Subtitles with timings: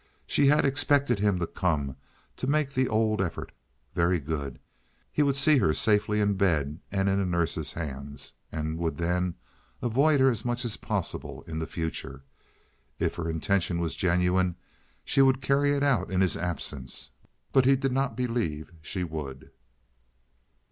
[0.25, 3.51] She had expected him to come—to make the old effort.
[3.93, 4.57] Very good.
[5.11, 9.35] He would see her safely in bed and in a nurse's hands, and would then
[9.79, 12.23] avoid her as much as possible in the future.
[12.97, 14.55] If her intention was genuine
[15.05, 17.11] she would carry it out in his absence,
[17.51, 19.51] but he did not believe she would.